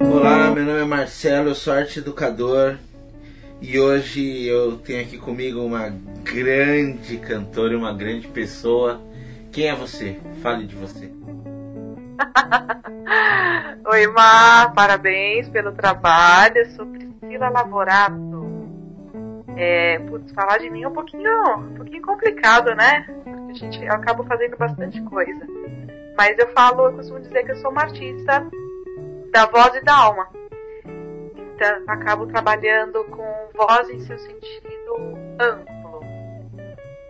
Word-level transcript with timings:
Olá, 0.00 0.52
meu 0.54 0.64
nome 0.64 0.80
é 0.80 0.84
Marcelo, 0.84 1.48
eu 1.48 1.54
sou 1.54 1.72
arte 1.72 1.98
educador 1.98 2.78
e 3.60 3.80
hoje 3.80 4.46
eu 4.46 4.76
tenho 4.78 5.02
aqui 5.02 5.18
comigo 5.18 5.60
uma 5.64 5.92
grande 6.22 7.18
cantora 7.18 7.72
e 7.72 7.76
uma 7.76 7.92
grande 7.92 8.28
pessoa. 8.28 9.00
Quem 9.50 9.68
é 9.68 9.74
você? 9.74 10.20
Fale 10.42 10.64
de 10.64 10.76
você. 10.76 11.10
Oi, 13.84 14.06
Mar, 14.08 14.72
parabéns 14.74 15.48
pelo 15.48 15.72
trabalho. 15.72 16.58
Eu 16.58 16.66
sou 16.70 16.86
Priscila 16.86 17.48
Lavorato. 17.48 18.46
É, 19.56 19.98
putz, 20.00 20.30
falar 20.32 20.58
de 20.58 20.68
mim 20.68 20.82
é 20.82 20.88
um 20.88 20.92
pouquinho, 20.92 21.56
um 21.56 21.74
pouquinho 21.74 22.02
complicado, 22.02 22.74
né? 22.74 23.06
A 23.48 23.52
gente, 23.52 23.84
eu 23.84 23.92
acabo 23.92 24.24
fazendo 24.24 24.56
bastante 24.56 25.00
coisa. 25.02 25.46
Mas 26.16 26.38
eu 26.38 26.48
falo, 26.48 26.86
eu 26.86 26.92
costumo 26.92 27.20
dizer 27.20 27.44
que 27.44 27.52
eu 27.52 27.56
sou 27.56 27.70
uma 27.70 27.82
artista 27.82 28.46
da 29.30 29.46
voz 29.46 29.74
e 29.74 29.80
da 29.82 29.96
alma. 29.96 30.28
Então, 31.54 31.84
acabo 31.86 32.26
trabalhando 32.26 33.04
com 33.04 33.48
voz 33.54 33.88
em 33.90 34.00
seu 34.00 34.18
sentido 34.18 35.16
amplo. 35.40 36.00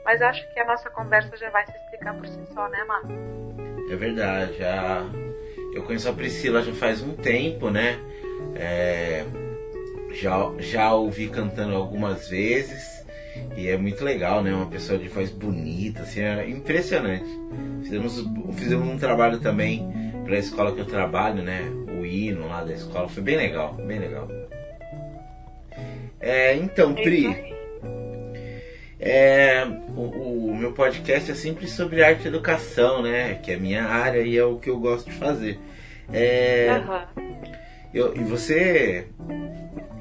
Mas 0.05 0.23
acho 0.23 0.53
que 0.53 0.61
a 0.61 0.67
nossa 0.67 0.91
conversa 0.91 1.37
já 1.37 1.51
vai 1.51 1.65
se 1.67 1.73
explicar 1.73 2.15
por 2.15 2.27
si 2.27 2.39
só, 2.53 2.69
né, 2.69 2.85
Mar? 2.85 3.03
É 3.91 3.97
verdade, 3.97 4.59
já 4.59 5.05
eu 5.73 5.83
conheço 5.83 6.09
a 6.09 6.13
Priscila 6.13 6.63
já 6.63 6.73
faz 6.73 7.03
um 7.03 7.15
tempo, 7.15 7.71
né? 7.71 7.99
É, 8.55 9.25
já, 10.13 10.51
já 10.59 10.95
ouvi 10.95 11.29
cantando 11.29 11.75
algumas 11.75 12.29
vezes 12.29 12.96
e 13.57 13.69
é 13.69 13.77
muito 13.77 14.05
legal, 14.05 14.43
né? 14.43 14.53
Uma 14.53 14.67
pessoa 14.67 14.99
de 14.99 15.09
voz 15.09 15.31
bonita, 15.31 16.03
assim, 16.03 16.21
é 16.21 16.49
impressionante. 16.49 17.27
Fizemos, 17.83 18.25
fizemos 18.55 18.87
um 18.87 18.99
trabalho 18.99 19.41
também 19.41 19.89
para 20.25 20.37
a 20.37 20.39
escola 20.39 20.73
que 20.73 20.81
eu 20.81 20.85
trabalho, 20.85 21.43
né? 21.43 21.63
O 21.99 22.05
hino 22.05 22.47
lá 22.49 22.63
da 22.63 22.75
escola, 22.75 23.09
foi 23.09 23.23
bem 23.23 23.37
legal, 23.37 23.75
bem 23.75 23.99
legal. 23.99 24.29
É, 26.21 26.55
então, 26.57 26.95
Pri, 26.95 27.55
é, 28.99 29.65
o, 29.97 30.49
o, 30.51 30.57
meu 30.57 30.73
podcast 30.73 31.31
é 31.31 31.35
sempre 31.35 31.69
sobre 31.69 32.03
arte 32.03 32.25
e 32.25 32.29
educação, 32.29 33.03
né? 33.03 33.35
Que 33.35 33.53
é 33.53 33.57
minha 33.57 33.85
área 33.85 34.21
e 34.21 34.37
é 34.37 34.45
o 34.45 34.57
que 34.57 34.69
eu 34.69 34.79
gosto 34.79 35.11
de 35.11 35.17
fazer. 35.17 35.59
É, 36.13 36.83
uhum. 37.17 37.25
eu, 37.95 38.17
e 38.17 38.21
você, 38.21 39.07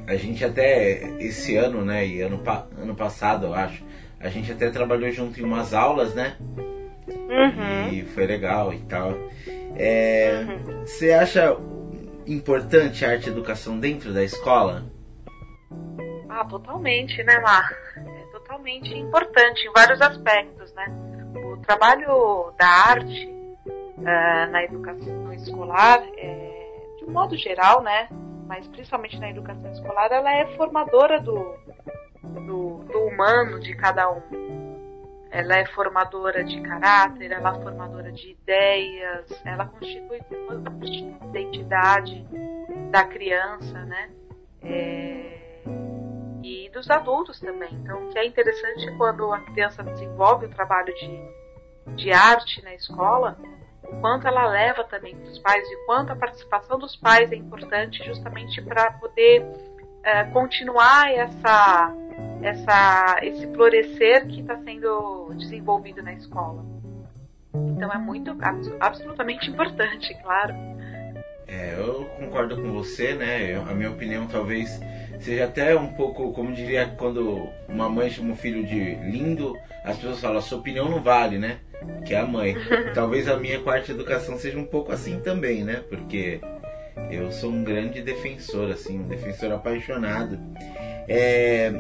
a 0.08 0.16
gente 0.16 0.44
até 0.44 1.04
esse 1.20 1.56
ano, 1.56 1.84
né? 1.84 2.06
E 2.06 2.22
ano, 2.22 2.42
ano 2.78 2.96
passado, 2.96 3.48
eu 3.48 3.54
acho, 3.54 3.84
a 4.20 4.30
gente 4.30 4.52
até 4.52 4.70
trabalhou 4.70 5.12
junto 5.12 5.40
em 5.40 5.44
umas 5.44 5.74
aulas, 5.74 6.14
né? 6.14 6.36
Uhum. 7.08 7.94
E 7.94 8.04
foi 8.04 8.26
legal 8.26 8.74
e 8.74 8.80
tal. 8.80 9.14
É, 9.76 10.46
uhum. 10.48 10.82
Você 10.86 11.12
acha 11.12 11.58
importante 12.26 13.06
a 13.06 13.12
arte 13.12 13.28
e 13.28 13.32
educação 13.32 13.80
dentro 13.80 14.14
da 14.14 14.24
escola? 14.24 14.86
Ah, 16.30 16.46
totalmente, 16.46 17.24
né, 17.24 17.40
Mar? 17.40 17.86
totalmente 18.46 18.94
importante 18.94 19.68
em 19.68 19.72
vários 19.72 20.02
aspectos, 20.02 20.74
né? 20.74 20.86
O 21.36 21.58
trabalho 21.58 22.54
da 22.58 22.68
arte 22.68 23.28
uh, 23.28 24.52
na 24.52 24.64
educação 24.64 25.34
escolar, 25.34 26.02
é, 26.18 26.72
de 27.00 27.06
um 27.06 27.12
modo 27.12 27.36
geral, 27.36 27.82
né? 27.82 28.08
Mas 28.46 28.68
principalmente 28.68 29.20
na 29.20 29.30
educação 29.30 29.72
escolar, 29.72 30.12
ela 30.12 30.32
é 30.32 30.46
formadora 30.56 31.20
do, 31.20 31.56
do, 32.24 32.84
do 32.86 33.00
humano 33.08 33.60
de 33.60 33.76
cada 33.76 34.12
um. 34.12 34.22
Ela 35.32 35.58
é 35.58 35.66
formadora 35.66 36.44
de 36.44 36.62
caráter, 36.62 37.32
ela 37.32 37.58
é 37.58 37.62
formadora 37.62 38.12
de 38.12 38.32
ideias, 38.32 39.42
ela 39.46 39.66
constitui 39.66 40.22
uma 40.32 41.30
identidade 41.30 42.26
da 42.92 43.04
criança, 43.04 43.84
né? 43.84 44.10
É, 44.62 45.62
e 46.42 46.70
dos 46.70 46.90
adultos 46.90 47.40
também. 47.40 47.74
Então, 47.74 48.06
o 48.06 48.10
que 48.10 48.20
é 48.20 48.26
interessante 48.26 48.90
quando 48.98 49.34
a 49.34 49.40
criança 49.42 49.84
desenvolve 49.84 50.46
o 50.46 50.50
trabalho 50.50 50.94
de, 50.94 51.96
de 51.96 52.12
arte 52.12 52.64
na 52.64 52.74
escola, 52.76 53.38
o 53.90 54.00
quanto 54.02 54.28
ela 54.28 54.46
leva 54.48 54.84
também 54.84 55.16
para 55.16 55.30
os 55.30 55.40
pais 55.40 55.68
e 55.68 55.86
quanto 55.86 56.12
a 56.12 56.16
participação 56.16 56.78
dos 56.78 56.96
pais 56.96 57.32
é 57.32 57.36
importante 57.36 58.04
justamente 58.04 58.62
para 58.62 58.92
poder 58.92 59.46
é, 60.04 60.24
continuar 60.26 61.12
essa, 61.12 61.94
essa, 62.42 63.18
esse 63.24 63.48
florescer 63.54 64.28
que 64.28 64.42
está 64.42 64.58
sendo 64.58 65.34
desenvolvido 65.36 66.02
na 66.04 66.14
escola. 66.14 66.64
Então 67.54 67.92
é 67.92 67.98
muito 67.98 68.36
absolutamente 68.80 69.50
importante, 69.50 70.14
claro. 70.22 70.54
É, 71.48 71.76
eu 71.78 72.06
concordo 72.18 72.56
com 72.56 72.72
você, 72.72 73.14
né? 73.14 73.56
Eu, 73.56 73.62
a 73.62 73.74
minha 73.74 73.92
opinião 73.92 74.28
talvez 74.28 74.80
seja 75.20 75.46
até 75.46 75.76
um 75.76 75.94
pouco, 75.94 76.34
como 76.34 76.54
diria 76.54 76.88
quando 76.98 77.48
uma 77.68 77.88
mãe 77.88 78.10
chama 78.10 78.34
o 78.34 78.36
filho 78.36 78.66
de 78.66 78.96
lindo, 78.96 79.56
as 79.84 79.96
pessoas 79.98 80.20
falam, 80.20 80.42
sua 80.42 80.58
opinião 80.58 80.90
não 80.90 81.02
vale, 81.02 81.38
né? 81.38 81.60
Que 82.06 82.14
é 82.14 82.20
a 82.20 82.26
mãe. 82.26 82.56
talvez 82.94 83.28
a 83.28 83.38
minha 83.38 83.60
quarta 83.60 83.92
educação 83.92 84.38
seja 84.38 84.58
um 84.58 84.66
pouco 84.66 84.92
assim 84.92 85.20
também, 85.20 85.64
né? 85.64 85.84
Porque 85.90 86.40
eu 87.10 87.32
sou 87.32 87.52
um 87.52 87.64
grande 87.64 88.02
defensor, 88.02 88.72
assim, 88.72 89.00
um 89.00 89.08
defensor 89.08 89.52
apaixonado. 89.52 90.40
É... 91.08 91.74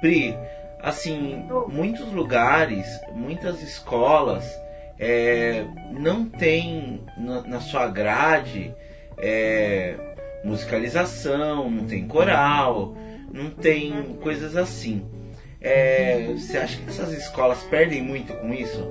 Pri, 0.00 0.36
assim, 0.80 1.46
muitos 1.68 2.12
lugares, 2.12 2.86
muitas 3.14 3.62
escolas 3.62 4.44
é, 4.98 5.64
não 5.92 6.24
tem 6.24 7.02
na, 7.16 7.42
na 7.42 7.60
sua 7.60 7.88
grade 7.88 8.74
é, 9.18 9.96
musicalização, 10.44 11.70
não 11.70 11.86
tem 11.86 12.06
coral, 12.06 12.96
não 13.32 13.50
tem 13.50 14.16
coisas 14.20 14.56
assim. 14.56 15.06
É, 15.62 16.26
você 16.32 16.58
acha 16.58 16.76
que 16.76 16.88
essas 16.88 17.12
escolas 17.12 17.62
perdem 17.64 18.02
muito 18.02 18.34
com 18.34 18.52
isso? 18.52 18.90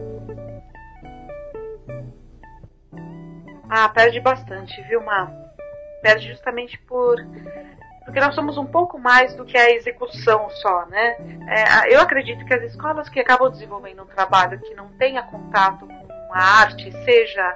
Ah, 3.70 3.90
perde 3.90 4.20
bastante, 4.20 4.82
viu, 4.84 5.02
Má? 5.02 5.32
Perde 6.02 6.30
justamente 6.30 6.78
por 6.88 7.18
porque 8.04 8.20
nós 8.20 8.34
somos 8.36 8.58
um 8.58 8.66
pouco 8.66 9.00
mais 9.00 9.34
do 9.36 9.46
que 9.46 9.58
a 9.58 9.72
execução 9.72 10.50
só, 10.50 10.86
né? 10.88 11.16
É, 11.48 11.96
eu 11.96 12.02
acredito 12.02 12.44
que 12.46 12.54
as 12.54 12.64
escolas 12.64 13.08
que 13.08 13.20
acabam 13.20 13.50
desenvolvendo 13.50 14.04
um 14.04 14.08
trabalho 14.08 14.60
que 14.60 14.74
não 14.74 14.90
tenha 14.98 15.22
contato 15.24 15.88
com 15.88 16.34
a 16.34 16.40
arte, 16.40 16.92
seja 17.06 17.54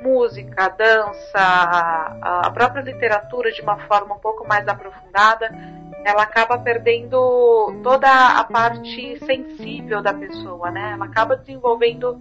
música, 0.00 0.68
dança, 0.70 1.38
a 2.20 2.50
própria 2.52 2.82
literatura 2.82 3.52
de 3.52 3.60
uma 3.60 3.78
forma 3.86 4.16
um 4.16 4.18
pouco 4.18 4.46
mais 4.46 4.66
aprofundada, 4.66 5.50
ela 6.04 6.22
acaba 6.22 6.58
perdendo 6.58 7.80
toda 7.82 8.08
a 8.08 8.44
parte 8.44 9.18
sensível 9.24 10.02
da 10.02 10.12
pessoa, 10.12 10.70
né? 10.70 10.92
Ela 10.92 11.04
acaba 11.04 11.36
desenvolvendo 11.36 12.20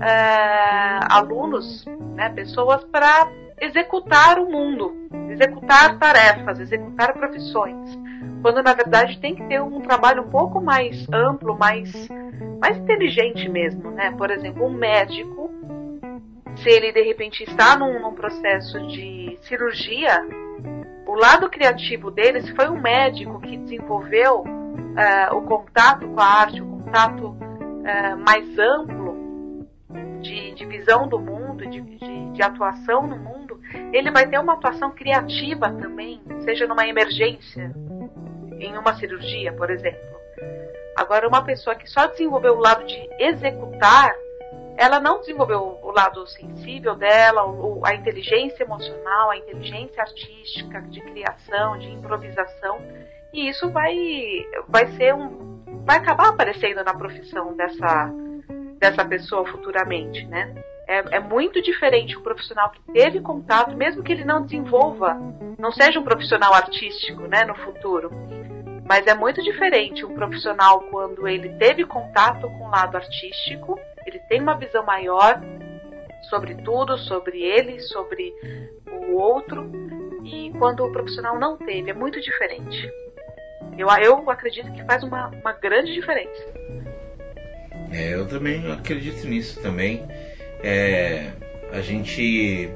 é, 0.00 1.00
alunos, 1.10 1.84
né, 2.14 2.28
pessoas 2.30 2.84
para 2.84 3.28
executar 3.60 4.38
o 4.38 4.50
mundo, 4.50 4.92
executar 5.30 5.98
tarefas, 5.98 6.58
executar 6.58 7.12
profissões, 7.14 7.98
quando 8.42 8.62
na 8.62 8.74
verdade 8.74 9.18
tem 9.20 9.34
que 9.34 9.44
ter 9.44 9.62
um 9.62 9.80
trabalho 9.80 10.22
um 10.22 10.28
pouco 10.28 10.60
mais 10.60 11.06
amplo, 11.12 11.56
mais, 11.56 12.08
mais 12.60 12.76
inteligente 12.76 13.48
mesmo, 13.48 13.90
né? 13.90 14.10
Por 14.18 14.30
exemplo, 14.30 14.66
um 14.66 14.72
médico, 14.72 15.50
se 16.56 16.68
ele 16.68 16.92
de 16.92 17.02
repente 17.02 17.44
está 17.44 17.76
num, 17.76 18.00
num 18.00 18.14
processo 18.14 18.86
de 18.88 19.38
cirurgia, 19.42 20.22
o 21.14 21.16
lado 21.16 21.48
criativo 21.48 22.10
dele, 22.10 22.42
se 22.42 22.52
foi 22.56 22.68
um 22.68 22.80
médico 22.80 23.40
que 23.40 23.56
desenvolveu 23.56 24.40
uh, 24.40 25.36
o 25.36 25.42
contato 25.42 26.08
com 26.08 26.20
a 26.20 26.24
arte, 26.24 26.60
o 26.60 26.66
contato 26.66 27.28
uh, 27.28 28.16
mais 28.18 28.58
amplo 28.58 29.64
de, 30.20 30.52
de, 30.54 30.66
visão 30.66 31.06
do 31.06 31.20
mundo, 31.20 31.64
de, 31.66 31.80
de, 31.80 32.32
de 32.32 32.42
atuação 32.42 33.06
no 33.06 33.16
mundo, 33.16 33.60
ele 33.92 34.10
vai 34.10 34.26
ter 34.26 34.40
uma 34.40 34.54
atuação 34.54 34.90
criativa 34.90 35.70
também, 35.70 36.20
seja 36.44 36.66
numa 36.66 36.84
emergência, 36.84 37.72
em 38.58 38.76
uma 38.76 38.96
cirurgia, 38.96 39.52
por 39.52 39.70
exemplo. 39.70 40.14
Agora, 40.96 41.28
uma 41.28 41.44
pessoa 41.44 41.76
que 41.76 41.88
só 41.88 42.08
desenvolveu 42.08 42.54
o 42.54 42.60
lado 42.60 42.84
de 42.86 43.08
executar, 43.20 44.12
ela 44.76 45.00
não 45.00 45.20
desenvolveu 45.20 45.78
o 45.82 45.90
lado 45.90 46.26
sensível 46.26 46.94
dela, 46.94 47.42
a 47.84 47.94
inteligência 47.94 48.64
emocional, 48.64 49.30
a 49.30 49.36
inteligência 49.36 50.02
artística, 50.02 50.80
de 50.82 51.00
criação, 51.00 51.78
de 51.78 51.90
improvisação, 51.90 52.78
e 53.32 53.48
isso 53.48 53.70
vai, 53.70 53.96
vai 54.68 54.86
ser 54.92 55.14
um, 55.14 55.62
vai 55.84 55.98
acabar 55.98 56.28
aparecendo 56.28 56.82
na 56.84 56.94
profissão 56.94 57.54
dessa, 57.56 58.10
dessa 58.78 59.04
pessoa 59.04 59.46
futuramente, 59.46 60.24
né? 60.26 60.54
É, 60.86 61.16
é, 61.16 61.20
muito 61.20 61.62
diferente 61.62 62.16
o 62.16 62.22
profissional 62.22 62.70
que 62.70 62.80
teve 62.92 63.20
contato, 63.20 63.74
mesmo 63.74 64.02
que 64.02 64.12
ele 64.12 64.24
não 64.24 64.42
desenvolva, 64.42 65.16
não 65.58 65.72
seja 65.72 65.98
um 65.98 66.04
profissional 66.04 66.52
artístico, 66.52 67.22
né, 67.22 67.42
no 67.44 67.54
futuro. 67.54 68.10
Mas 68.86 69.06
é 69.06 69.14
muito 69.14 69.42
diferente 69.42 70.04
um 70.04 70.14
profissional 70.14 70.82
quando 70.90 71.26
ele 71.26 71.48
teve 71.54 71.86
contato 71.86 72.42
com 72.42 72.66
o 72.66 72.70
lado 72.70 72.96
artístico, 72.96 73.80
ele 74.06 74.18
tem 74.28 74.40
uma 74.40 74.58
visão 74.58 74.84
maior 74.84 75.40
sobre 76.28 76.54
tudo, 76.56 76.96
sobre 76.98 77.42
ele, 77.42 77.80
sobre 77.80 78.32
o 78.90 79.16
outro, 79.16 79.70
e 80.24 80.50
quando 80.58 80.84
o 80.84 80.92
profissional 80.92 81.38
não 81.38 81.56
teve, 81.56 81.90
é 81.90 81.94
muito 81.94 82.20
diferente. 82.20 82.90
Eu, 83.76 83.88
eu 84.02 84.30
acredito 84.30 84.72
que 84.72 84.84
faz 84.84 85.02
uma, 85.02 85.28
uma 85.28 85.52
grande 85.52 85.92
diferença. 85.92 86.44
É, 87.92 88.14
eu 88.14 88.26
também 88.26 88.70
acredito 88.72 89.26
nisso 89.26 89.60
também. 89.60 90.02
É, 90.62 91.30
a 91.72 91.80
gente, 91.80 92.70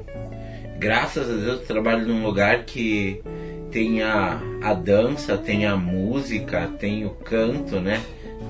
graças 0.77 1.29
a 1.29 1.33
Deus, 1.33 1.61
trabalha 1.61 2.03
num 2.03 2.23
lugar 2.23 2.63
que 2.63 3.21
tem 3.71 4.01
a, 4.03 4.39
a 4.61 4.73
dança, 4.73 5.37
tem 5.37 5.65
a 5.65 5.75
música, 5.75 6.67
tem 6.79 7.05
o 7.05 7.11
canto, 7.11 7.79
né? 7.79 8.01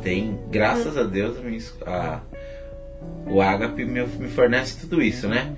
Tem, 0.03 0.39
graças 0.49 0.97
a 0.97 1.03
Deus, 1.03 1.37
a, 1.85 2.21
o 3.27 3.41
Agape 3.41 3.85
me, 3.85 4.03
me 4.03 4.27
fornece 4.27 4.79
tudo 4.81 5.01
isso, 5.01 5.27
né? 5.27 5.55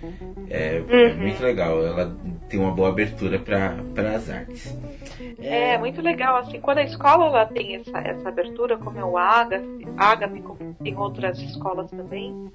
É, 0.50 0.78
é, 0.78 1.08
uhum. 1.08 1.18
muito 1.18 1.42
legal. 1.42 1.86
Ela 1.86 2.16
tem 2.50 2.60
uma 2.60 2.72
boa 2.72 2.90
abertura 2.90 3.40
para 3.40 4.16
as 4.16 4.30
artes. 4.30 4.78
É... 5.40 5.74
é... 5.74 5.78
muito 5.78 6.02
legal, 6.02 6.38
assim, 6.38 6.60
quando 6.60 6.80
a 6.80 6.84
escola 6.84 7.26
ela 7.26 7.46
tem 7.46 7.76
essa, 7.76 7.98
essa 8.00 8.30
abertura, 8.30 8.78
como 8.78 9.00
é 9.00 9.06
o 9.06 9.18
Agape, 9.18 9.88
Agape 9.98 10.42
como 10.42 10.74
tem 10.84 10.98
outras 10.98 11.40
escolas 11.40 11.90
também, 11.92 12.52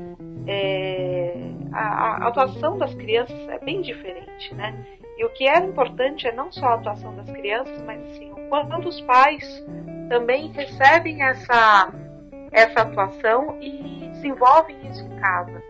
é, 0.47 1.35
a, 1.73 1.81
a, 1.81 2.29
atuação 2.29 2.79
das 2.79 2.95
crianças 2.95 3.37
é 3.49 3.59
bem 3.59 3.83
diferente, 3.83 4.55
né? 4.55 4.75
E 5.19 5.25
o 5.25 5.31
que 5.31 5.49
é 5.49 5.59
importante 5.59 6.27
é 6.27 6.33
não 6.33 6.53
só 6.53 6.67
a 6.67 6.75
atuação 6.75 7.17
das 7.17 7.29
crianças, 7.31 7.83
mas 7.83 8.01
assim, 8.11 8.31
o 8.31 8.49
quanto 8.49 8.89
os 8.89 9.01
pais 9.01 9.65
também 10.09 10.53
recebem 10.53 11.23
essa, 11.23 11.93
essa 12.57 12.81
atuação 12.81 13.59
e 13.61 14.09
desenvolvem 14.15 14.77
isso 14.91 15.05
em 15.05 15.21
casa. 15.21 15.63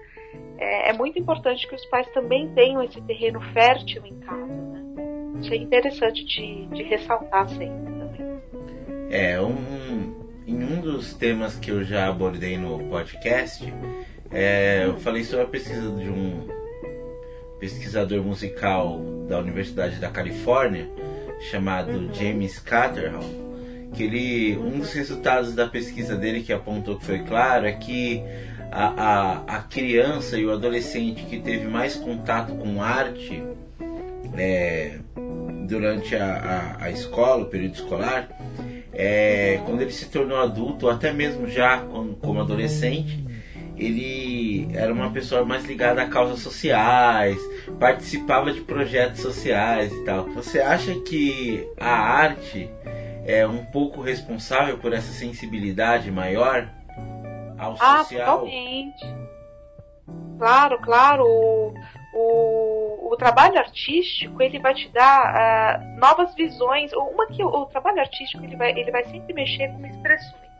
É, 0.56 0.90
é 0.90 0.92
muito 0.92 1.18
importante 1.18 1.66
que 1.66 1.74
os 1.74 1.84
pais 1.86 2.06
também 2.14 2.48
tenham 2.54 2.80
esse 2.80 3.00
terreno 3.02 3.40
fértil 3.52 4.06
em 4.06 4.16
casa. 4.20 4.46
Né? 4.46 5.40
Isso 5.40 5.52
é 5.52 5.56
interessante 5.56 6.24
de, 6.24 6.66
de 6.66 6.82
ressaltar 6.84 7.48
sempre 7.48 7.92
também. 7.92 8.40
É, 9.10 9.40
um, 9.40 10.14
em 10.46 10.62
um 10.62 10.80
dos 10.80 11.12
temas 11.12 11.56
que 11.56 11.72
eu 11.72 11.82
já 11.82 12.06
abordei 12.06 12.56
no 12.56 12.78
podcast, 12.88 13.64
é, 14.30 14.84
eu 14.84 14.96
falei 14.98 15.24
sobre 15.24 15.44
a 15.44 15.48
pesquisa 15.48 15.90
de 15.90 16.08
um 16.08 16.46
pesquisador 17.58 18.22
musical 18.22 19.00
da 19.28 19.40
Universidade 19.40 19.98
da 19.98 20.08
Califórnia 20.08 20.88
chamado. 21.50 22.14
James 22.14 22.58
Catterhall, 22.60 23.45
que 23.96 24.02
ele 24.02 24.58
um 24.58 24.78
dos 24.78 24.92
resultados 24.92 25.54
da 25.54 25.66
pesquisa 25.66 26.14
dele 26.14 26.42
que 26.42 26.52
apontou 26.52 26.98
que 26.98 27.04
foi 27.04 27.20
claro 27.20 27.66
é 27.66 27.72
que 27.72 28.22
a, 28.70 28.86
a, 28.88 29.56
a 29.56 29.62
criança 29.62 30.38
e 30.38 30.44
o 30.44 30.52
adolescente 30.52 31.24
que 31.24 31.40
teve 31.40 31.66
mais 31.66 31.96
contato 31.96 32.54
com 32.54 32.82
arte 32.82 33.42
é, 34.36 34.98
durante 35.66 36.14
a, 36.14 36.76
a, 36.78 36.84
a, 36.84 36.90
escola, 36.90 37.44
o 37.44 37.46
período 37.46 37.74
escolar, 37.74 38.28
é, 38.92 39.60
quando 39.64 39.80
ele 39.80 39.92
se 39.92 40.06
tornou 40.06 40.38
adulto, 40.38 40.86
ou 40.86 40.92
até 40.92 41.12
mesmo 41.12 41.48
já 41.48 41.80
como, 41.80 42.14
como 42.16 42.40
adolescente, 42.40 43.24
ele 43.76 44.68
era 44.74 44.92
uma 44.92 45.10
pessoa 45.10 45.44
mais 45.44 45.64
ligada 45.64 46.02
a 46.02 46.08
causas 46.08 46.40
sociais, 46.40 47.38
participava 47.78 48.52
de 48.52 48.60
projetos 48.60 49.20
sociais 49.20 49.92
e 49.92 50.04
tal. 50.04 50.26
Você 50.30 50.60
acha 50.60 50.94
que 51.00 51.66
a 51.78 51.90
arte 51.90 52.70
é 53.26 53.46
um 53.46 53.64
pouco 53.64 54.00
responsável 54.00 54.78
por 54.78 54.92
essa 54.92 55.12
sensibilidade 55.12 56.10
maior 56.10 56.68
ao 57.58 57.76
ah, 57.80 57.98
social? 57.98 58.40
Totalmente. 58.40 59.04
Claro, 60.38 60.80
claro. 60.80 61.24
O, 61.24 61.74
o, 62.14 63.12
o, 63.12 63.16
trabalho 63.16 63.58
artístico 63.58 64.40
ele 64.40 64.58
vai 64.58 64.74
te 64.74 64.88
dar 64.90 65.80
uh, 65.80 65.98
novas 65.98 66.34
visões. 66.34 66.92
Uma 66.92 67.26
que 67.26 67.42
o, 67.42 67.48
o, 67.48 67.66
trabalho 67.66 68.00
artístico 68.00 68.44
ele 68.44 68.56
vai, 68.56 68.70
ele 68.70 68.90
vai 68.90 69.04
sempre 69.04 69.34
mexer 69.34 69.68
com 69.72 69.84
expressões, 69.86 70.50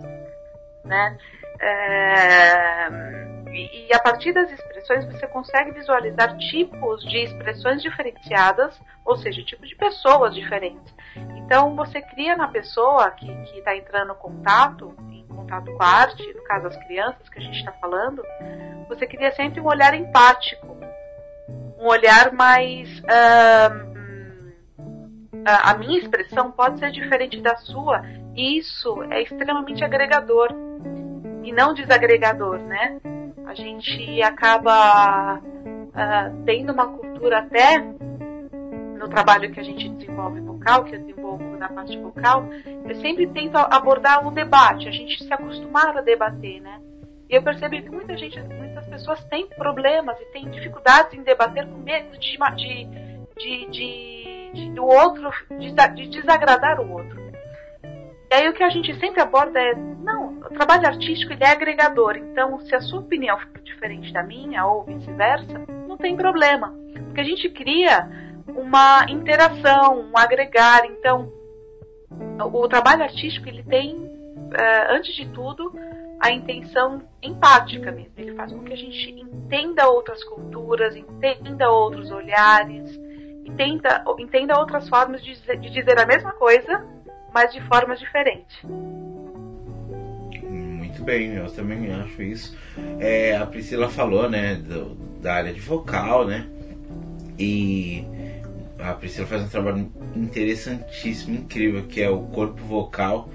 né? 0.85 1.19
É, 1.61 3.36
e, 3.53 3.87
e 3.89 3.95
a 3.95 3.99
partir 3.99 4.33
das 4.33 4.51
expressões 4.51 5.05
você 5.05 5.27
consegue 5.27 5.73
visualizar 5.73 6.37
tipos 6.37 7.03
de 7.05 7.19
expressões 7.25 7.83
diferenciadas, 7.83 8.81
ou 9.05 9.17
seja, 9.17 9.43
tipos 9.45 9.69
de 9.69 9.77
pessoas 9.77 10.35
diferentes. 10.35 10.95
Então 11.37 11.75
você 11.75 12.01
cria 12.03 12.37
na 12.37 12.49
pessoa 12.49 13.11
que 13.13 13.31
está 13.57 13.77
entrando 13.77 14.13
em 14.13 14.17
contato, 14.17 14.95
em 15.11 15.27
contato 15.29 15.73
com 15.73 15.83
a 15.83 15.87
arte, 15.87 16.33
no 16.35 16.43
caso 16.45 16.67
as 16.67 16.77
crianças 16.87 17.29
que 17.29 17.39
a 17.39 17.43
gente 17.43 17.59
está 17.59 17.73
falando, 17.73 18.23
você 18.89 19.07
cria 19.07 19.33
sempre 19.33 19.61
um 19.61 19.67
olhar 19.67 19.95
empático, 19.95 20.77
um 21.79 21.87
olhar 21.87 22.33
mais 22.33 22.89
uh, 23.01 23.97
a 25.47 25.75
minha 25.75 25.99
expressão 26.01 26.51
pode 26.51 26.81
ser 26.81 26.91
diferente 26.91 27.41
da 27.41 27.57
sua, 27.57 28.03
e 28.35 28.59
isso 28.59 29.03
é 29.05 29.23
extremamente 29.23 29.85
agregador 29.85 30.49
e 31.45 31.53
não 31.53 31.73
desagregador, 31.73 32.59
né? 32.59 33.01
A 33.47 33.55
gente 33.55 34.23
acaba 34.23 35.39
uh, 35.39 36.45
tendo 36.45 36.73
uma 36.73 36.89
cultura 36.89 37.39
até 37.39 37.79
no 37.79 39.09
trabalho 39.09 39.53
que 39.53 39.61
a 39.61 39.63
gente 39.63 39.89
desenvolve 39.91 40.41
vocal, 40.41 40.85
que 40.85 40.95
eu 40.95 41.01
desenvolvo 41.01 41.57
na 41.57 41.69
parte 41.69 41.97
vocal, 41.99 42.45
eu 42.85 42.95
sempre 42.97 43.27
tento 43.29 43.57
abordar 43.57 44.27
o 44.27 44.31
debate, 44.31 44.89
a 44.89 44.93
gente 44.93 45.23
se 45.23 45.33
acostumar 45.33 45.97
a 45.97 46.01
debater, 46.01 46.61
né? 46.61 46.81
E 47.29 47.35
eu 47.35 47.43
percebi 47.43 47.83
que 47.83 47.91
muita 47.91 48.17
gente, 48.17 48.41
muitas 48.41 48.87
pessoas 48.87 49.23
têm 49.25 49.49
problemas 49.49 50.17
e 50.21 50.25
têm 50.27 50.49
dificuldades 50.51 51.19
em 51.19 51.23
debater 51.23 51.67
com 51.67 51.79
medo 51.79 52.17
de, 52.19 52.37
de, 52.57 52.85
de, 53.37 53.71
de, 53.71 54.51
de 54.55 54.71
do 54.71 54.85
outro, 54.85 55.31
de, 55.59 55.73
de 55.73 56.09
desagradar 56.09 56.81
o 56.81 56.91
outro. 56.91 57.27
E 58.31 58.35
aí 58.35 58.49
o 58.49 58.53
que 58.53 58.63
a 58.63 58.71
gente 58.71 58.95
sempre 58.99 59.21
aborda 59.21 59.61
é, 59.61 59.75
não, 59.75 60.26
o 60.47 60.55
trabalho 60.55 60.87
artístico 60.87 61.33
ele 61.33 61.45
é 61.45 61.51
agregador, 61.51 62.17
então 62.17 62.59
se 62.61 62.75
a 62.75 62.81
sua 62.81 63.01
opinião 63.01 63.39
for 63.39 63.61
diferente 63.63 64.13
da 64.13 64.23
minha 64.23 64.67
ou 64.67 64.85
vice-versa, 64.85 65.65
não 65.89 65.97
tem 65.97 66.17
problema, 66.17 66.75
porque 67.07 67.21
a 67.21 67.25
gente 67.25 67.49
cria 67.51 68.09
uma 68.49 69.07
interação, 69.09 70.01
um 70.01 70.17
agregar, 70.17 70.87
então 70.87 71.33
o 72.53 72.69
trabalho 72.69 73.03
artístico 73.03 73.49
ele 73.49 73.63
tem, 73.63 73.97
uh, 73.97 74.91
antes 74.91 75.15
de 75.15 75.27
tudo, 75.29 75.73
a 76.21 76.31
intenção 76.31 77.03
empática 77.23 77.93
mesmo. 77.93 78.13
Ele 78.17 78.35
faz 78.35 78.53
com 78.53 78.65
que 78.65 78.73
a 78.73 78.77
gente 78.77 79.11
entenda 79.11 79.89
outras 79.89 80.23
culturas, 80.25 80.97
entenda 80.97 81.71
outros 81.71 82.11
olhares, 82.11 82.99
entenda, 83.45 84.05
entenda 84.19 84.59
outras 84.59 84.89
formas 84.89 85.23
de 85.23 85.35
dizer, 85.35 85.59
de 85.59 85.71
dizer 85.71 85.99
a 86.01 86.07
mesma 86.07 86.33
coisa 86.33 86.97
mas 87.37 87.53
de 87.53 87.61
formas 87.69 88.01
diferentes. 88.01 88.57
Muito 90.97 91.05
bem, 91.05 91.35
eu 91.35 91.51
também 91.51 91.93
acho 91.93 92.23
isso. 92.23 92.57
É, 92.99 93.37
a 93.37 93.45
Priscila 93.45 93.87
falou, 93.87 94.31
né, 94.31 94.55
do, 94.55 94.95
da 95.21 95.35
área 95.35 95.53
de 95.53 95.61
vocal, 95.61 96.27
né? 96.27 96.47
E 97.39 98.03
a 98.79 98.95
Priscila 98.95 99.27
faz 99.27 99.43
um 99.43 99.49
trabalho 99.49 99.93
interessantíssimo, 100.15 101.37
incrível, 101.37 101.83
que 101.83 102.01
é 102.01 102.09
o 102.09 102.21
corpo 102.21 102.65
vocal, 102.65 103.29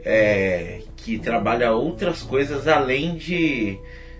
é, 0.00 0.82
que 0.96 1.20
trabalha 1.20 1.70
outras 1.70 2.20
coisas 2.22 2.66
além 2.66 3.16
de 3.16 3.78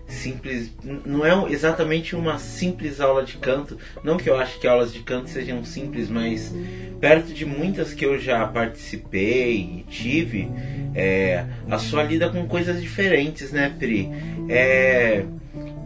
simples. 0.09 0.73
Não 1.05 1.25
é 1.25 1.53
exatamente 1.53 2.17
uma 2.17 2.39
simples 2.39 3.01
aula 3.01 3.23
de 3.23 3.37
canto. 3.37 3.79
Não 4.03 4.17
que 4.17 4.29
eu 4.29 4.37
acho 4.37 4.59
que 4.59 4.67
aulas 4.67 4.93
de 4.93 5.01
canto 5.01 5.29
sejam 5.29 5.65
simples, 5.65 6.09
mas 6.09 6.53
perto 6.99 7.33
de 7.33 7.45
muitas 7.45 7.93
que 7.93 8.05
eu 8.05 8.19
já 8.19 8.47
participei 8.47 9.61
e 9.61 9.87
tive, 9.89 10.51
é, 10.95 11.45
a 11.71 11.79
sua 11.79 12.03
lida 12.03 12.29
com 12.31 12.47
coisas 12.49 12.81
diferentes, 12.81 13.53
né, 13.53 13.73
Pri? 13.79 14.11
É, 14.49 15.25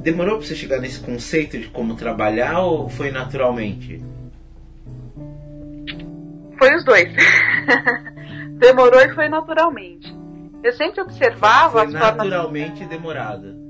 demorou 0.00 0.38
para 0.38 0.46
você 0.46 0.54
chegar 0.54 0.80
nesse 0.80 1.00
conceito 1.00 1.58
de 1.58 1.66
como 1.68 1.96
trabalhar 1.96 2.60
ou 2.60 2.88
foi 2.88 3.10
naturalmente? 3.10 4.02
Foi 6.58 6.74
os 6.76 6.84
dois. 6.84 7.08
Demorou 8.58 9.00
e 9.00 9.12
foi 9.14 9.28
naturalmente. 9.28 10.14
Eu 10.62 10.72
sempre 10.74 11.00
observava 11.00 11.80
foi 11.80 11.86
as 11.88 11.92
naturalmente 11.92 12.78
formas... 12.78 12.88
demorada 12.88 13.62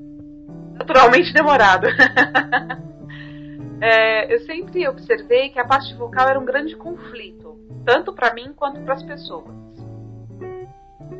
naturalmente 0.73 1.33
demorado. 1.33 1.87
é, 3.81 4.33
eu 4.33 4.39
sempre 4.41 4.87
observei 4.87 5.49
que 5.49 5.59
a 5.59 5.65
parte 5.65 5.93
vocal 5.95 6.27
era 6.27 6.39
um 6.39 6.45
grande 6.45 6.75
conflito, 6.75 7.57
tanto 7.85 8.13
para 8.13 8.33
mim 8.33 8.53
quanto 8.55 8.81
para 8.81 8.95
as 8.95 9.03
pessoas. 9.03 9.53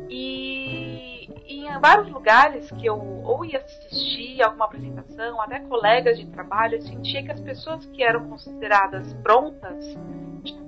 E, 0.08 1.28
em 1.46 1.80
vários 1.80 2.10
lugares 2.10 2.70
que 2.72 2.86
eu 2.86 2.98
ou 3.24 3.44
ia 3.44 3.58
assistir 3.58 4.42
alguma 4.42 4.66
apresentação, 4.66 5.40
até 5.40 5.60
colegas 5.60 6.18
de 6.18 6.26
trabalho, 6.26 6.76
eu 6.76 6.82
sentia 6.82 7.22
que 7.22 7.32
as 7.32 7.40
pessoas 7.40 7.84
que 7.86 8.02
eram 8.02 8.28
consideradas 8.28 9.12
prontas, 9.14 9.96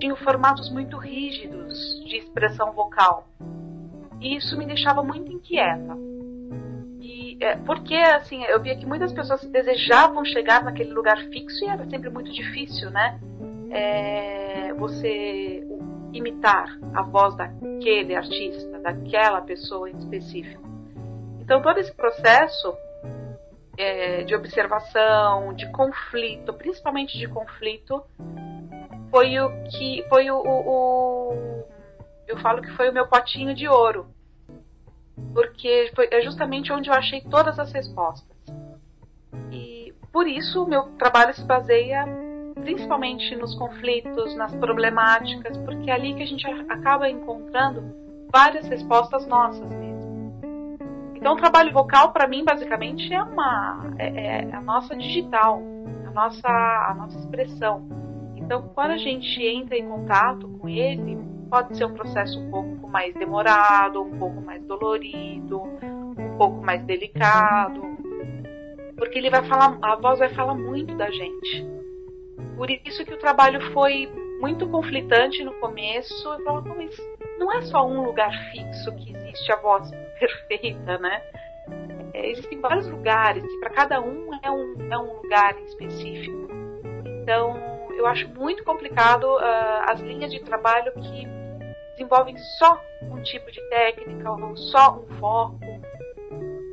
tinham 0.01 0.17
formatos 0.17 0.71
muito 0.71 0.97
rígidos 0.97 2.03
de 2.07 2.17
expressão 2.17 2.73
vocal. 2.73 3.29
E 4.21 4.37
isso 4.37 4.57
me 4.57 4.65
deixava 4.65 5.03
muito 5.03 5.31
inquieta. 5.31 5.97
É, 7.39 7.57
porque, 7.57 7.95
assim, 7.95 8.43
eu 8.45 8.61
via 8.63 8.77
que 8.77 8.87
muitas 8.87 9.13
pessoas 9.13 9.45
desejavam 9.45 10.25
chegar 10.25 10.65
naquele 10.65 10.93
lugar 10.93 11.19
fixo 11.31 11.65
e 11.65 11.69
era 11.69 11.85
sempre 11.89 12.09
muito 12.09 12.33
difícil, 12.33 12.91
né? 12.91 13.21
É, 13.71 14.73
você 14.75 15.63
imitar 16.13 16.67
a 16.95 17.03
voz 17.03 17.37
daquele 17.37 18.15
artista, 18.15 18.79
daquela 18.79 19.43
pessoa 19.43 19.91
em 19.91 19.97
específico. 19.99 20.63
Então, 21.41 21.61
todo 21.61 21.79
esse 21.79 21.93
processo 21.93 22.75
é, 23.77 24.25
de 24.25 24.35
observação, 24.35 25.53
de 25.53 25.71
conflito, 25.73 26.55
principalmente 26.55 27.19
de 27.19 27.29
conflito, 27.29 28.03
foi 29.11 29.39
o 29.39 29.51
que 29.65 30.05
foi 30.09 30.31
o, 30.31 30.37
o, 30.39 30.71
o, 30.71 31.65
eu 32.27 32.39
falo 32.39 32.63
que 32.63 32.71
foi 32.73 32.89
o 32.89 32.93
meu 32.93 33.07
potinho 33.07 33.55
de 33.55 33.69
ouro 33.69 34.16
porque 35.33 35.91
foi, 35.95 36.09
é 36.11 36.21
justamente 36.21 36.73
onde 36.73 36.89
eu 36.89 36.95
achei 36.95 37.21
todas 37.23 37.59
as 37.59 37.73
respostas. 37.73 38.37
E 39.51 39.93
por 40.13 40.27
isso 40.27 40.67
meu 40.67 40.85
trabalho 40.99 41.35
se 41.35 41.45
baseia 41.45 42.05
principalmente 42.55 43.37
nos 43.37 43.55
conflitos 43.55 44.35
nas 44.35 44.55
problemáticas 44.57 45.57
porque 45.59 45.91
é 45.91 45.95
ali 45.95 46.15
que 46.15 46.23
a 46.23 46.27
gente 46.27 46.47
acaba 46.69 47.09
encontrando 47.09 47.95
várias 48.33 48.67
respostas 48.67 49.27
nossas 49.27 49.69
mesmo. 49.69 50.33
Então 51.15 51.35
o 51.35 51.37
trabalho 51.37 51.73
vocal 51.73 52.13
para 52.13 52.27
mim 52.27 52.45
basicamente 52.45 53.13
é 53.13 53.23
uma 53.23 53.95
é, 53.99 54.49
é 54.49 54.55
a 54.55 54.61
nossa 54.61 54.97
digital 54.97 55.63
a 56.07 56.11
nossa 56.11 56.49
a 56.49 56.95
nossa 56.95 57.19
expressão. 57.19 58.07
Então, 58.47 58.71
quando 58.75 58.93
a 58.93 58.97
gente 58.97 59.43
entra 59.43 59.77
em 59.77 59.89
contato 59.89 60.49
com 60.61 60.69
ele, 60.69 61.19
pode 61.51 61.77
ser 61.77 61.85
um 61.85 61.95
processo 61.95 62.39
um 62.39 62.51
pouco 62.51 62.89
mais 62.89 63.15
demorado, 63.15 64.03
um 64.03 64.19
pouco 64.19 64.41
mais 64.41 64.63
dolorido, 64.65 65.63
um 65.63 66.37
pouco 66.37 66.63
mais 66.63 66.83
delicado, 66.85 67.83
porque 68.97 69.19
ele 69.19 69.31
vai 69.31 69.45
falar, 69.45 69.79
a 69.83 69.97
voz 69.97 70.19
vai 70.19 70.29
falar 70.31 70.55
muito 70.55 70.95
da 70.97 71.11
gente. 71.11 71.67
Por 72.57 72.71
isso 72.71 73.05
que 73.05 73.15
o 73.15 73.19
trabalho 73.19 73.61
foi 73.73 74.09
muito 74.41 74.69
conflitante 74.69 75.45
no 75.45 75.53
começo. 75.55 76.29
Eu 76.29 76.45
falava, 76.45 76.75
mas 76.75 76.97
não 77.39 77.53
é 77.53 77.63
só 77.63 77.87
um 77.87 78.05
lugar 78.05 78.33
fixo 78.51 78.95
que 78.97 79.15
existe 79.15 79.53
a 79.53 79.57
voz 79.57 79.91
perfeita, 80.19 80.99
né? 80.99 81.23
É, 82.15 82.31
existem 82.31 82.59
vários 82.61 82.89
lugares 82.89 83.45
e 83.45 83.61
para 83.61 83.71
cada 83.71 84.01
um 84.01 84.31
é 84.43 84.51
um, 84.51 84.75
é 84.91 84.99
um 84.99 85.17
lugar 85.17 85.55
específico. 85.67 86.49
Então 87.23 87.57
eu 87.97 88.07
acho 88.07 88.29
muito 88.29 88.65
complicado 88.65 89.25
uh, 89.25 89.91
as 89.91 90.01
linhas 90.01 90.31
de 90.31 90.41
trabalho 90.41 90.93
que 90.93 91.36
desenvolvem 91.97 92.37
só 92.59 92.81
um 93.03 93.23
tipo 93.23 93.51
de 93.51 93.61
técnica 93.69 94.31
ou 94.31 94.57
só 94.57 94.99
um 94.99 95.07
foco, 95.19 95.59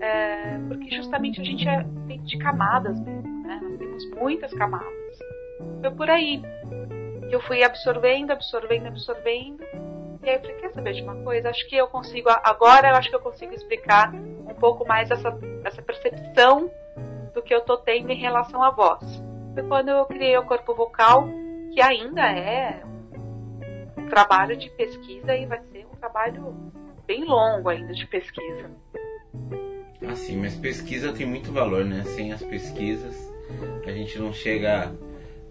é, 0.02 0.58
porque 0.68 0.96
justamente 0.96 1.40
a 1.40 1.44
gente 1.44 1.68
é 1.68 1.86
feito 2.08 2.26
de 2.26 2.38
camadas 2.38 3.00
mesmo, 3.00 3.48
né? 3.48 3.60
Nós 3.62 3.78
temos 3.78 4.10
muitas 4.12 4.54
camadas. 4.54 5.20
Foi 5.82 5.92
por 5.92 6.10
aí 6.10 6.42
que 7.30 7.36
eu 7.36 7.42
fui 7.42 7.64
absorvendo, 7.64 8.32
absorvendo, 8.32 8.88
absorvendo. 8.88 9.64
E 10.24 10.30
aí 10.30 10.36
eu 10.36 10.42
falei, 10.42 10.56
quer 10.58 10.74
saber 10.74 10.94
de 10.94 11.02
uma 11.02 11.16
coisa? 11.24 11.50
Acho 11.50 11.68
que 11.68 11.76
eu 11.76 11.88
consigo, 11.88 12.30
agora 12.30 12.90
eu 12.90 12.96
acho 12.96 13.10
que 13.10 13.16
eu 13.16 13.22
consigo 13.22 13.54
explicar 13.54 14.14
um 14.14 14.56
pouco 14.56 14.86
mais 14.88 15.10
essa, 15.10 15.38
essa 15.64 15.82
percepção 15.82 16.70
do 17.34 17.42
que 17.42 17.54
eu 17.54 17.62
tô 17.62 17.78
tendo 17.78 18.12
em 18.12 18.18
relação 18.18 18.62
à 18.62 18.70
voz 18.70 19.24
foi 19.54 19.64
quando 19.64 19.90
eu 19.90 20.06
criei 20.06 20.36
o 20.38 20.46
corpo 20.46 20.74
vocal, 20.74 21.28
que 21.74 21.82
ainda 21.82 22.22
é 22.22 22.82
um 24.04 24.10
trabalho 24.10 24.58
de 24.58 24.70
pesquisa 24.72 25.36
e 25.36 25.46
vai 25.46 25.62
ser 25.72 25.86
um 25.86 25.96
trabalho 25.96 26.72
bem 27.08 27.24
longo 27.24 27.70
ainda 27.70 27.94
de 27.94 28.06
pesquisa. 28.08 28.70
Ah, 30.06 30.16
sim, 30.16 30.38
mas 30.38 30.56
pesquisa 30.56 31.14
tem 31.14 31.26
muito 31.26 31.52
valor, 31.52 31.86
né? 31.86 32.04
Sem 32.04 32.34
as 32.34 32.44
pesquisas, 32.44 33.16
a 33.86 33.92
gente 33.92 34.20
não 34.20 34.34
chega 34.34 34.94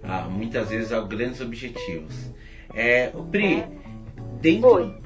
a, 0.02 0.23
muitas 0.23 0.68
vezes 0.68 0.92
a 0.92 1.00
grandes 1.00 1.40
objetivos. 1.40 2.30
É, 2.75 3.11
o 3.14 3.25
Pri, 3.25 3.61
é. 3.61 3.68
dentro, 4.40 4.68
Oi 4.75 5.02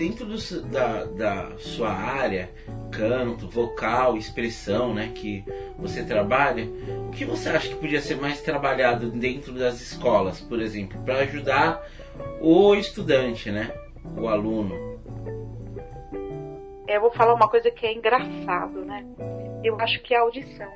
dentro 0.00 0.24
do, 0.24 0.62
da, 0.62 1.04
da 1.04 1.58
sua 1.58 1.92
área, 1.92 2.50
canto, 2.90 3.46
vocal, 3.46 4.16
expressão, 4.16 4.94
né, 4.94 5.12
que 5.14 5.44
você 5.78 6.02
trabalha, 6.02 6.66
o 7.06 7.10
que 7.10 7.26
você 7.26 7.50
acha 7.50 7.68
que 7.68 7.76
podia 7.76 8.00
ser 8.00 8.16
mais 8.16 8.40
trabalhado 8.40 9.10
dentro 9.10 9.52
das 9.52 9.78
escolas, 9.78 10.40
por 10.40 10.58
exemplo, 10.60 10.98
para 11.02 11.18
ajudar 11.18 11.86
o 12.40 12.74
estudante, 12.74 13.50
né, 13.50 13.72
o 14.16 14.28
aluno? 14.28 14.74
Eu 16.88 17.00
vou 17.00 17.12
falar 17.12 17.34
uma 17.34 17.48
coisa 17.48 17.70
que 17.70 17.86
é 17.86 17.92
engraçado, 17.94 18.84
né? 18.84 19.06
Eu 19.62 19.80
acho 19.80 20.00
que 20.02 20.14
é 20.14 20.18
a 20.18 20.22
audição. 20.22 20.72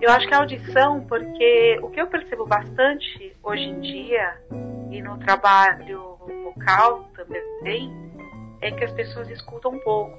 Eu 0.00 0.10
acho 0.10 0.26
que 0.26 0.34
é 0.34 0.36
a 0.36 0.40
audição, 0.40 1.00
porque 1.06 1.78
o 1.82 1.88
que 1.90 2.00
eu 2.00 2.06
percebo 2.06 2.44
bastante 2.44 3.34
hoje 3.42 3.62
em 3.62 3.80
dia 3.80 4.36
e 4.90 5.00
no 5.00 5.16
trabalho 5.18 6.18
vocal 6.44 7.04
também 7.14 7.90
é 8.60 8.70
que 8.70 8.84
as 8.84 8.92
pessoas 8.92 9.30
escutam 9.30 9.72
um 9.72 9.78
pouco. 9.78 10.18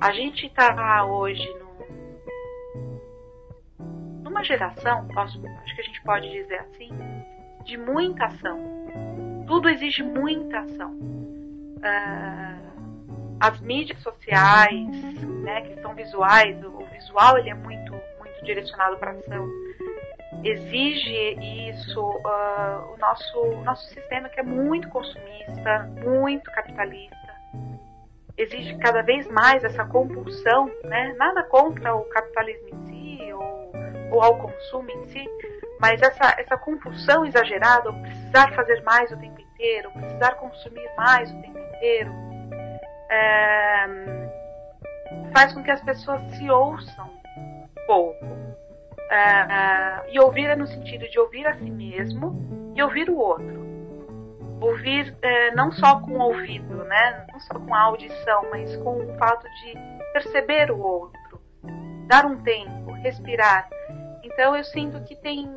A 0.00 0.12
gente 0.12 0.46
está 0.46 1.04
hoje 1.04 1.46
no, 1.58 1.65
numa 4.36 4.44
geração, 4.44 5.08
posso, 5.08 5.40
acho 5.64 5.74
que 5.74 5.80
a 5.80 5.84
gente 5.84 6.02
pode 6.02 6.30
dizer 6.30 6.58
assim, 6.60 6.90
de 7.64 7.78
muita 7.78 8.26
ação. 8.26 8.58
Tudo 9.46 9.68
exige 9.70 10.02
muita 10.02 10.60
ação. 10.60 10.92
Uh, 10.92 12.66
as 13.40 13.58
mídias 13.60 13.98
sociais, 14.02 15.14
né, 15.42 15.62
que 15.62 15.80
são 15.80 15.94
visuais, 15.94 16.62
o, 16.62 16.68
o 16.68 16.86
visual 16.86 17.38
ele 17.38 17.48
é 17.48 17.54
muito, 17.54 17.92
muito 17.92 18.44
direcionado 18.44 18.98
para 18.98 19.12
ação 19.12 19.48
exige 20.44 21.70
isso 21.70 22.00
uh, 22.00 22.92
o 22.94 22.96
nosso, 22.98 23.46
nosso 23.64 23.88
sistema 23.88 24.28
que 24.28 24.38
é 24.38 24.42
muito 24.42 24.88
consumista, 24.90 25.90
muito 26.04 26.48
capitalista, 26.52 27.34
exige 28.36 28.76
cada 28.78 29.02
vez 29.02 29.26
mais 29.28 29.64
essa 29.64 29.84
compulsão, 29.86 30.70
né? 30.84 31.14
Nada 31.18 31.42
contra 31.44 31.96
o 31.96 32.04
capitalismo 32.04 32.68
em 32.68 32.86
si 32.86 33.32
ou, 33.32 33.55
ou 34.16 34.22
ao 34.22 34.38
consumo 34.38 34.90
em 34.90 35.04
si, 35.04 35.24
mas 35.80 36.00
essa, 36.02 36.34
essa 36.38 36.56
compulsão 36.56 37.24
exagerada, 37.24 37.92
precisar 37.92 38.52
fazer 38.54 38.82
mais 38.82 39.10
o 39.12 39.16
tempo 39.16 39.40
inteiro, 39.40 39.90
precisar 39.92 40.34
consumir 40.34 40.88
mais 40.96 41.30
o 41.30 41.40
tempo 41.40 41.58
inteiro, 41.58 42.12
é, 43.10 43.86
faz 45.32 45.52
com 45.52 45.62
que 45.62 45.70
as 45.70 45.82
pessoas 45.82 46.22
se 46.32 46.50
ouçam 46.50 47.10
pouco 47.86 48.36
Uh, 49.06 50.02
e 50.10 50.18
ouvir 50.18 50.46
é 50.46 50.56
no 50.56 50.66
sentido 50.66 51.08
de 51.08 51.16
ouvir 51.20 51.46
a 51.46 51.54
si 51.54 51.70
mesmo 51.70 52.72
e 52.74 52.82
ouvir 52.82 53.08
o 53.08 53.16
outro. 53.16 53.64
Ouvir 54.60 55.12
uh, 55.12 55.54
não 55.54 55.70
só 55.70 56.00
com 56.00 56.14
o 56.14 56.20
ouvido, 56.20 56.82
né? 56.84 57.24
não 57.32 57.38
só 57.38 57.54
com 57.54 57.72
a 57.72 57.82
audição, 57.82 58.46
mas 58.50 58.76
com 58.78 58.98
o 58.98 59.16
fato 59.16 59.46
de 59.48 59.74
perceber 60.12 60.72
o 60.72 60.80
outro, 60.80 61.40
dar 62.08 62.26
um 62.26 62.42
tempo, 62.42 62.90
respirar. 62.94 63.68
Então 64.26 64.56
eu 64.56 64.64
sinto 64.64 65.00
que 65.04 65.16
tem. 65.16 65.48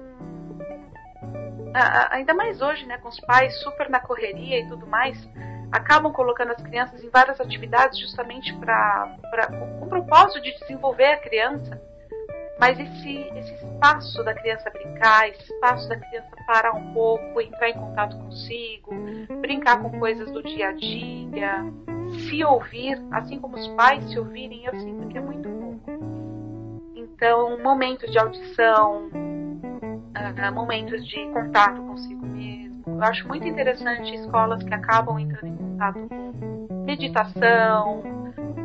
Ainda 2.12 2.34
mais 2.34 2.62
hoje, 2.62 2.86
né, 2.86 2.98
com 2.98 3.10
os 3.10 3.20
pais 3.20 3.60
super 3.62 3.90
na 3.90 4.00
correria 4.00 4.60
e 4.60 4.68
tudo 4.68 4.88
mais, 4.88 5.18
acabam 5.72 6.12
colocando 6.12 6.52
as 6.52 6.62
crianças 6.62 7.04
em 7.04 7.10
várias 7.10 7.40
atividades 7.40 8.00
justamente 8.00 8.54
para 8.56 9.18
com 9.50 9.86
o 9.86 9.90
propósito 9.90 10.42
de 10.42 10.58
desenvolver 10.60 11.06
a 11.06 11.18
criança 11.18 11.80
mas 12.60 12.78
esse, 12.78 13.18
esse 13.38 13.54
espaço 13.54 14.22
da 14.22 14.34
criança 14.34 14.70
brincar, 14.70 15.30
esse 15.30 15.54
espaço 15.54 15.88
da 15.88 15.96
criança 15.96 16.30
parar 16.46 16.74
um 16.74 16.94
pouco, 16.94 17.40
entrar 17.40 17.70
em 17.70 17.74
contato 17.74 18.18
consigo, 18.18 18.92
brincar 19.40 19.82
com 19.82 19.98
coisas 19.98 20.30
do 20.30 20.44
dia 20.44 20.70
a 20.70 20.72
dia, 20.74 21.64
se 22.28 22.44
ouvir, 22.44 23.02
assim 23.12 23.40
como 23.40 23.56
os 23.56 23.68
pais 23.70 24.04
se 24.10 24.20
ouvirem, 24.20 24.66
eu 24.66 24.74
sinto 24.78 25.08
que 25.08 25.18
é 25.18 25.22
muito. 25.22 25.59
Então, 27.20 27.62
momentos 27.62 28.10
de 28.10 28.18
audição, 28.18 29.10
uh, 29.10 30.54
momentos 30.54 31.06
de 31.06 31.26
contato 31.34 31.82
consigo 31.82 32.26
mesmo. 32.26 32.82
Eu 32.88 33.04
acho 33.04 33.28
muito 33.28 33.46
interessante 33.46 34.16
escolas 34.16 34.64
que 34.64 34.74
acabam 34.74 35.20
entrando 35.20 35.48
em 35.48 35.58
contato 35.58 36.00
com 36.08 36.86
meditação, 36.86 38.02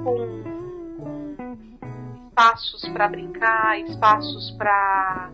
com 0.04 0.44
espaços 2.28 2.88
para 2.90 3.08
brincar, 3.08 3.80
espaços 3.80 4.52
para 4.52 5.32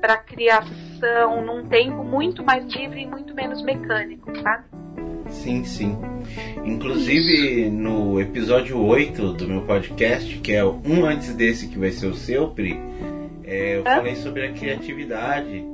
para 0.00 0.18
criação 0.18 1.42
num 1.44 1.66
tempo 1.66 2.04
muito 2.04 2.44
mais 2.44 2.64
livre 2.66 3.02
e 3.02 3.06
muito 3.06 3.34
menos 3.34 3.60
mecânico, 3.60 4.30
sabe? 4.40 4.73
Sim, 5.42 5.64
sim. 5.64 5.96
Inclusive 6.64 7.68
no 7.68 8.20
episódio 8.20 8.80
8 8.80 9.32
do 9.32 9.48
meu 9.48 9.62
podcast, 9.62 10.38
que 10.38 10.52
é 10.52 10.64
um 10.64 11.04
antes 11.04 11.34
desse 11.34 11.68
que 11.68 11.78
vai 11.78 11.90
ser 11.90 12.06
o 12.06 12.14
seu, 12.14 12.48
Pri, 12.48 12.78
é, 13.44 13.76
eu 13.76 13.82
falei 13.82 14.16
sobre 14.16 14.46
a 14.46 14.52
criatividade 14.52 15.64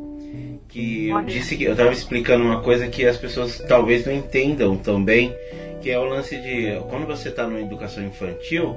que 0.69 1.09
eu 1.09 1.23
disse 1.23 1.57
que 1.57 1.65
eu 1.65 1.73
estava 1.73 1.93
explicando 1.93 2.45
uma 2.45 2.63
coisa 2.63 2.89
que 2.89 3.05
as 3.05 3.17
pessoas 3.17 3.59
talvez 3.69 4.07
não 4.07 4.13
entendam 4.13 4.77
também, 4.77 5.35
que 5.81 5.91
é 5.91 5.99
o 5.99 6.05
lance 6.05 6.37
de 6.37 6.81
quando 6.89 7.07
você 7.07 7.29
está 7.29 7.47
numa 7.47 7.61
educação 7.61 8.05
infantil, 8.05 8.77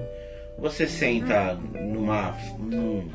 você 0.58 0.88
senta 0.88 1.58
numa 1.74 2.36
num, 2.60 3.06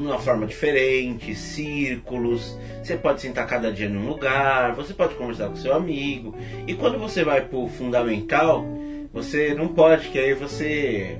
numa 0.00 0.18
forma 0.18 0.46
diferente, 0.46 1.34
círculos, 1.34 2.58
você 2.82 2.96
pode 2.96 3.20
sentar 3.20 3.46
cada 3.46 3.72
dia 3.72 3.88
num 3.88 4.08
lugar, 4.08 4.74
você 4.74 4.92
pode 4.92 5.14
conversar 5.14 5.48
com 5.48 5.56
seu 5.56 5.72
amigo. 5.72 6.34
E 6.66 6.74
quando 6.74 6.98
você 6.98 7.22
vai 7.22 7.42
pro 7.42 7.68
fundamental, 7.68 8.66
você 9.12 9.54
não 9.54 9.68
pode, 9.68 10.08
que 10.08 10.18
aí 10.18 10.34
você 10.34 11.18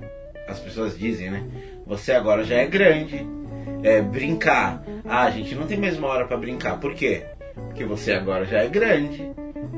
as 0.48 0.58
pessoas 0.58 0.98
dizem, 0.98 1.30
né? 1.30 1.44
Você 1.86 2.12
agora 2.12 2.44
já 2.44 2.56
é 2.56 2.66
grande, 2.66 3.26
é, 3.82 4.02
brincar. 4.02 4.82
Ah, 5.04 5.24
a 5.24 5.30
gente 5.30 5.54
não 5.54 5.66
tem 5.66 5.78
mesma 5.78 6.08
hora 6.08 6.26
para 6.26 6.36
brincar. 6.36 6.78
Por 6.80 6.94
quê? 6.94 7.24
Porque 7.54 7.84
você 7.84 8.12
agora 8.12 8.44
já 8.44 8.58
é 8.58 8.66
grande, 8.66 9.22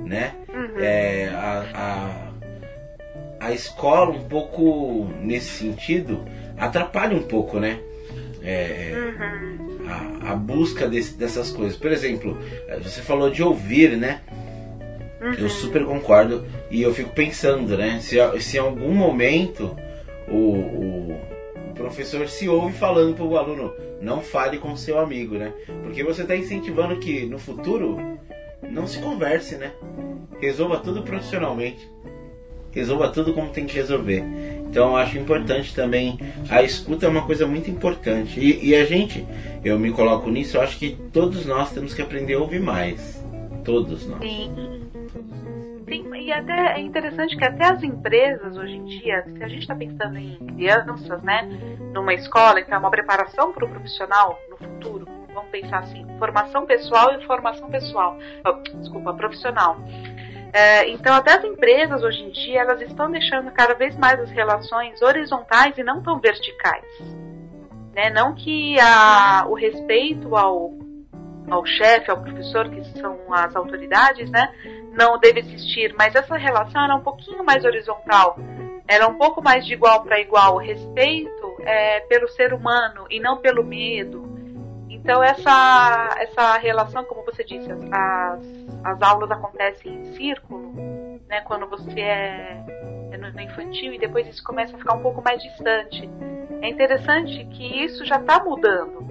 né? 0.05 0.35
Uhum. 0.49 0.81
É, 0.81 1.29
a, 1.29 2.33
a, 3.41 3.47
a 3.47 3.53
escola, 3.53 4.11
um 4.11 4.25
pouco 4.25 5.09
nesse 5.21 5.51
sentido, 5.51 6.25
atrapalha 6.57 7.17
um 7.17 7.23
pouco, 7.23 7.61
né? 7.61 7.79
É, 8.49 8.93
uhum. 8.95 9.89
a, 9.89 10.33
a, 10.33 10.37
busca 10.37 10.87
desse, 10.87 11.15
dessas 11.15 11.51
coisas. 11.51 11.77
Por 11.77 11.91
exemplo, 11.91 12.39
você 12.81 13.03
falou 13.03 13.29
de 13.29 13.43
ouvir, 13.43 13.97
né? 13.97 14.21
Uhum. 15.21 15.33
Eu 15.33 15.49
super 15.51 15.85
concordo 15.85 16.47
e 16.71 16.81
eu 16.81 16.95
fico 16.95 17.11
pensando, 17.11 17.77
né? 17.77 17.99
Se, 18.01 18.17
se 18.41 18.57
em 18.57 18.61
algum 18.61 18.95
momento 18.95 19.77
o, 20.29 20.61
o 21.11 21.75
professor 21.75 22.29
se 22.29 22.49
ouve 22.49 22.73
falando 22.73 23.17
para 23.17 23.25
o 23.25 23.37
aluno, 23.37 23.75
não 24.01 24.21
fale 24.21 24.59
com 24.59 24.77
seu 24.77 25.01
amigo, 25.01 25.35
né? 25.35 25.53
Porque 25.83 26.05
você 26.05 26.23
está 26.23 26.37
incentivando 26.37 27.01
que 27.01 27.27
no 27.27 27.41
futuro 27.41 27.99
não 28.71 28.87
se 28.87 29.01
converse, 29.01 29.57
né? 29.57 29.73
Resolva 30.41 30.79
tudo 30.79 31.03
profissionalmente. 31.03 31.91
Resolva 32.77 33.09
tudo 33.09 33.33
como 33.33 33.49
tem 33.49 33.65
que 33.65 33.75
resolver. 33.75 34.23
Então 34.69 34.91
eu 34.91 34.97
acho 34.97 35.17
importante 35.17 35.75
também. 35.75 36.19
A 36.51 36.63
escuta 36.63 37.07
é 37.07 37.09
uma 37.09 37.25
coisa 37.25 37.47
muito 37.47 37.71
importante. 37.71 38.39
E, 38.39 38.69
e 38.69 38.75
a 38.77 38.85
gente, 38.85 39.27
eu 39.65 39.79
me 39.79 39.91
coloco 39.91 40.31
nisso, 40.31 40.59
eu 40.59 40.61
acho 40.61 40.79
que 40.79 40.91
todos 41.11 41.47
nós 41.47 41.73
temos 41.73 41.95
que 41.95 42.03
aprender 42.03 42.35
a 42.35 42.41
ouvir 42.41 42.61
mais. 42.61 43.25
Todos 43.65 44.07
nós. 44.07 44.21
Sim. 44.21 44.53
Sim, 45.89 46.15
e 46.17 46.31
até 46.31 46.75
é 46.75 46.81
interessante 46.81 47.35
que 47.35 47.45
até 47.45 47.65
as 47.65 47.83
empresas 47.83 48.57
hoje 48.59 48.75
em 48.75 48.85
dia, 48.85 49.25
se 49.25 49.43
a 49.43 49.49
gente 49.49 49.63
está 49.63 49.75
pensando 49.75 50.19
em 50.19 50.37
crianças, 50.37 51.23
né, 51.23 51.49
numa 51.95 52.13
escola, 52.13 52.61
que 52.61 52.71
é 52.71 52.77
uma 52.77 52.91
preparação 52.91 53.53
para 53.53 53.65
o 53.65 53.69
profissional 53.71 54.39
no 54.51 54.57
futuro, 54.59 55.07
vamos 55.33 55.49
pensar 55.51 55.79
assim, 55.79 56.05
formação 56.19 56.67
pessoal 56.67 57.19
e 57.19 57.25
formação 57.25 57.71
pessoal, 57.71 58.19
oh, 58.45 58.79
desculpa, 58.79 59.15
profissional. 59.15 59.81
É, 60.57 60.89
então 60.89 61.15
até 61.15 61.35
as 61.35 61.45
empresas 61.45 62.03
hoje 62.03 62.23
em 62.23 62.31
dia 62.31 62.63
elas 62.63 62.81
estão 62.81 63.11
deixando 63.11 63.51
cada 63.51 63.75
vez 63.75 63.95
mais 63.99 64.19
as 64.19 64.31
relações 64.31 65.03
horizontais 65.03 65.77
e 65.77 65.83
não 65.83 66.03
tão 66.03 66.19
verticais. 66.19 66.83
Né? 67.95 68.09
Não 68.09 68.35
que 68.35 68.81
a, 68.81 69.45
o 69.47 69.53
respeito 69.53 70.35
ao, 70.35 70.73
ao 71.51 71.67
chefe, 71.67 72.11
ao 72.11 72.23
professor, 72.23 72.71
que 72.71 72.83
são 72.99 73.19
as 73.35 73.55
autoridades, 73.55 74.31
né, 74.31 74.51
não 74.93 75.19
deve 75.19 75.41
existir, 75.41 75.95
mas 75.99 76.15
essa 76.15 76.39
relação 76.39 76.83
era 76.83 76.97
um 76.97 77.03
pouquinho 77.03 77.45
mais 77.45 77.63
horizontal, 77.63 78.39
era 78.89 79.07
um 79.07 79.19
pouco 79.19 79.43
mais 79.43 79.67
de 79.67 79.75
igual 79.75 80.05
para 80.05 80.19
igual, 80.19 80.55
o 80.55 80.59
respeito 80.59 81.57
é, 81.67 82.01
pelo 82.01 82.29
ser 82.29 82.55
humano 82.55 83.05
e 83.11 83.21
não 83.21 83.37
pelo 83.37 83.63
medo. 83.63 84.26
Então 85.07 85.23
essa 85.23 86.17
essa 86.19 86.59
relação, 86.59 87.05
como 87.05 87.25
você 87.25 87.45
disse, 87.45 87.71
as, 87.93 88.41
as 88.83 89.01
aulas 89.01 89.31
acontecem 89.31 90.01
em 90.01 90.05
círculo, 90.17 90.73
né, 91.29 91.43
quando 91.43 91.65
você 91.69 92.01
é, 92.01 92.65
é 93.13 93.17
no 93.17 93.41
infantil 93.41 93.95
e 93.95 94.01
depois 94.01 94.27
isso 94.27 94.43
começa 94.43 94.75
a 94.75 94.79
ficar 94.81 94.95
um 94.95 95.03
pouco 95.03 95.23
mais 95.23 95.41
distante. 95.41 96.11
É 96.61 96.69
interessante 96.69 97.45
que 97.53 97.85
isso 97.85 98.05
já 98.05 98.17
está 98.17 98.43
mudando 98.43 99.07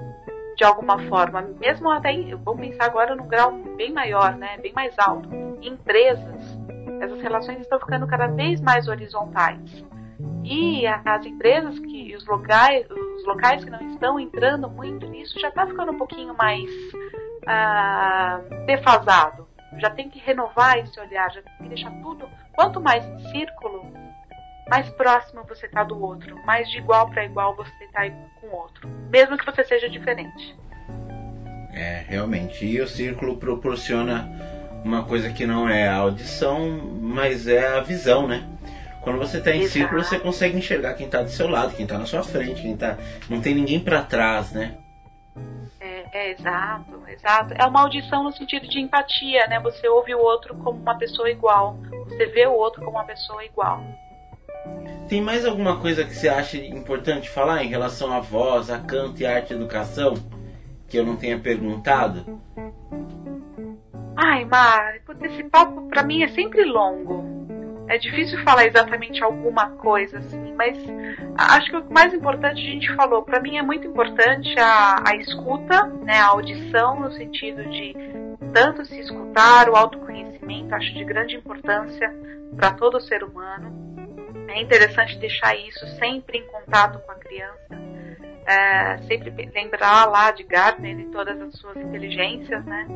de 0.57 0.65
alguma 0.65 0.99
forma, 1.07 1.41
mesmo 1.61 1.89
até, 1.89 2.11
vamos 2.43 2.59
pensar 2.59 2.87
agora 2.87 3.15
num 3.15 3.27
grau 3.27 3.53
bem 3.77 3.93
maior, 3.93 4.35
né, 4.35 4.57
bem 4.57 4.73
mais 4.73 4.93
alto, 4.99 5.29
em 5.33 5.69
empresas, 5.69 6.59
essas 6.99 7.21
relações 7.21 7.61
estão 7.61 7.79
ficando 7.79 8.05
cada 8.05 8.27
vez 8.27 8.59
mais 8.59 8.89
horizontais. 8.89 9.85
E 10.43 10.85
as 10.85 11.25
empresas 11.25 11.77
que 11.79 12.15
os 12.15 12.25
locais, 12.25 12.85
os 12.89 13.25
locais 13.25 13.63
que 13.63 13.69
não 13.69 13.81
estão 13.89 14.19
entrando 14.19 14.69
muito 14.69 15.07
nisso 15.07 15.39
já 15.39 15.49
está 15.49 15.65
ficando 15.65 15.91
um 15.91 15.97
pouquinho 15.97 16.35
mais 16.35 16.69
ah, 17.47 18.41
defasado. 18.65 19.47
Já 19.79 19.89
tem 19.89 20.09
que 20.09 20.19
renovar 20.19 20.77
esse 20.77 20.97
olhar, 20.99 21.31
já 21.31 21.41
tem 21.41 21.53
que 21.63 21.69
deixar 21.69 21.91
tudo. 22.01 22.29
Quanto 22.53 22.79
mais 22.79 23.05
em 23.05 23.19
círculo, 23.31 23.91
mais 24.69 24.89
próximo 24.91 25.43
você 25.47 25.65
está 25.65 25.83
do 25.83 26.01
outro, 26.01 26.37
mais 26.45 26.69
de 26.69 26.77
igual 26.77 27.09
para 27.09 27.25
igual 27.25 27.55
você 27.55 27.83
está 27.83 28.09
com 28.39 28.47
o 28.47 28.55
outro, 28.55 28.87
mesmo 29.09 29.37
que 29.37 29.45
você 29.45 29.63
seja 29.63 29.89
diferente. 29.89 30.55
É, 31.73 32.05
realmente. 32.07 32.65
E 32.65 32.79
o 32.79 32.87
círculo 32.87 33.35
proporciona 33.37 34.29
uma 34.83 35.03
coisa 35.03 35.29
que 35.31 35.45
não 35.45 35.67
é 35.67 35.87
a 35.87 35.95
audição, 35.95 36.69
mas 37.01 37.47
é 37.47 37.67
a 37.67 37.81
visão, 37.81 38.27
né? 38.27 38.47
Quando 39.05 39.19
você 39.19 39.37
está 39.37 39.51
em 39.51 39.59
Exato. 39.59 39.71
círculo, 39.71 40.03
você 40.03 40.19
consegue 40.19 40.57
enxergar 40.57 40.95
quem 40.95 41.05
está 41.05 41.21
do 41.21 41.29
seu 41.29 41.47
lado, 41.47 41.75
quem 41.75 41.85
está 41.85 41.95
na 41.95 42.07
sua 42.07 42.23
frente, 42.23 42.63
quem 42.63 42.75
tá. 42.75 42.97
Não 43.29 43.39
tem 43.39 43.53
ninguém 43.53 43.79
para 43.79 44.01
trás, 44.01 44.51
né? 44.51 44.75
É, 45.79 46.05
é, 46.11 46.31
exato, 46.31 47.03
exato. 47.07 47.53
É 47.53 47.67
uma 47.67 47.83
audição 47.83 48.23
no 48.23 48.31
sentido 48.31 48.67
de 48.67 48.79
empatia, 48.79 49.45
né? 49.45 49.59
Você 49.59 49.87
ouve 49.87 50.15
o 50.15 50.19
outro 50.19 50.55
como 50.55 50.79
uma 50.79 50.97
pessoa 50.97 51.29
igual. 51.29 51.77
Você 52.07 52.25
vê 52.25 52.47
o 52.47 52.53
outro 52.53 52.83
como 52.83 52.97
uma 52.97 53.03
pessoa 53.03 53.45
igual. 53.45 53.83
Tem 55.07 55.21
mais 55.21 55.45
alguma 55.45 55.79
coisa 55.79 56.03
que 56.03 56.15
você 56.15 56.27
acha 56.27 56.57
importante 56.57 57.29
falar 57.29 57.63
em 57.63 57.67
relação 57.67 58.11
à 58.11 58.19
voz, 58.19 58.71
a 58.71 58.79
canto 58.79 59.21
e 59.21 59.25
arte 59.27 59.53
e 59.53 59.55
educação 59.55 60.15
que 60.89 60.97
eu 60.97 61.05
não 61.05 61.15
tenha 61.15 61.37
perguntado? 61.37 62.41
Ai, 64.17 64.45
Mar, 64.45 64.95
esse 65.21 65.43
papo 65.43 65.87
para 65.89 66.01
mim 66.01 66.23
é 66.23 66.27
sempre 66.29 66.63
longo. 66.63 67.34
É 67.87 67.97
difícil 67.97 68.41
falar 68.43 68.65
exatamente 68.65 69.23
alguma 69.23 69.71
coisa 69.71 70.19
assim, 70.19 70.53
mas 70.57 70.77
acho 71.37 71.69
que 71.69 71.77
o 71.77 71.93
mais 71.93 72.13
importante 72.13 72.59
a 72.59 72.71
gente 72.71 72.95
falou. 72.95 73.21
Para 73.23 73.39
mim 73.39 73.57
é 73.57 73.61
muito 73.61 73.87
importante 73.87 74.57
a, 74.59 75.03
a 75.07 75.15
escuta, 75.15 75.85
né, 76.03 76.19
a 76.19 76.27
audição 76.27 76.99
no 76.99 77.11
sentido 77.11 77.63
de 77.69 77.95
tanto 78.53 78.85
se 78.85 78.99
escutar, 78.99 79.69
o 79.69 79.75
autoconhecimento, 79.75 80.73
acho 80.73 80.93
de 80.93 81.03
grande 81.03 81.35
importância 81.35 82.13
para 82.55 82.71
todo 82.71 82.99
ser 83.01 83.23
humano 83.23 83.85
é 84.55 84.61
interessante 84.61 85.17
deixar 85.17 85.55
isso 85.55 85.85
sempre 85.99 86.37
em 86.37 86.47
contato 86.47 86.99
com 86.99 87.11
a 87.11 87.15
criança, 87.15 87.75
é, 88.47 88.97
sempre 88.99 89.31
lembrar 89.53 90.05
lá 90.05 90.31
de 90.31 90.43
Gardner 90.43 90.99
e 90.99 91.05
todas 91.11 91.39
as 91.41 91.59
suas 91.59 91.75
inteligências, 91.77 92.63
né? 92.65 92.87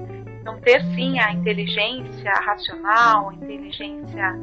Então 0.50 0.60
ter 0.62 0.82
sim 0.96 1.20
a 1.20 1.32
inteligência 1.32 2.32
racional, 2.32 3.32
inteligência 3.34 4.36